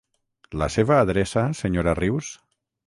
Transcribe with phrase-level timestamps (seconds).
[0.61, 2.35] La seva adreça senyora Rius?